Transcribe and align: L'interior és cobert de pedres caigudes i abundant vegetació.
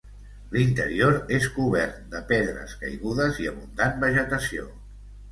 L'interior 0.53 1.17
és 1.35 1.43
cobert 1.57 1.99
de 2.13 2.21
pedres 2.31 2.73
caigudes 2.85 3.37
i 3.43 3.49
abundant 3.51 3.93
vegetació. 4.05 4.65